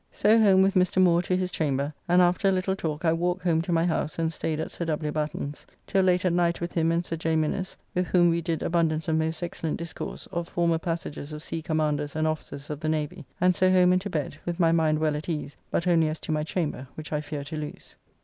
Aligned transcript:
So 0.11 0.39
home 0.39 0.63
with 0.63 0.73
Mr. 0.73 0.99
Moore 0.99 1.21
to 1.21 1.35
his 1.37 1.51
chamber, 1.51 1.93
and 2.09 2.23
after 2.23 2.49
a 2.49 2.51
little 2.51 2.75
talk 2.75 3.05
I 3.05 3.13
walked 3.13 3.43
home 3.43 3.61
to 3.61 3.71
my 3.71 3.85
house 3.85 4.17
and 4.17 4.33
staid 4.33 4.59
at 4.59 4.71
Sir 4.71 4.85
W. 4.85 5.11
Batten's. 5.11 5.67
Till 5.85 6.01
late 6.01 6.25
at 6.25 6.33
night 6.33 6.59
with 6.59 6.71
him 6.71 6.91
and 6.91 7.05
Sir 7.05 7.15
J. 7.15 7.35
Minnes, 7.35 7.77
with 7.93 8.07
whom 8.07 8.29
we 8.31 8.41
did 8.41 8.63
abundance 8.63 9.07
of 9.07 9.17
most 9.17 9.43
excellent 9.43 9.77
discourse 9.77 10.25
of 10.31 10.49
former 10.49 10.79
passages 10.79 11.33
of 11.33 11.43
sea 11.43 11.61
commanders 11.61 12.15
and 12.15 12.25
officers 12.25 12.71
of 12.71 12.79
the 12.79 12.89
navy, 12.89 13.27
and 13.39 13.55
so 13.55 13.69
home 13.71 13.91
and 13.93 14.01
to 14.01 14.09
bed, 14.09 14.37
with 14.43 14.59
my 14.59 14.71
mind 14.71 14.97
well 14.97 15.15
at 15.15 15.29
ease 15.29 15.55
but 15.69 15.85
only 15.85 16.07
as 16.07 16.17
to 16.21 16.31
my 16.31 16.41
chamber, 16.41 16.87
which 16.95 17.13
I 17.13 17.21
fear 17.21 17.43
to 17.43 17.55
lose. 17.55 17.95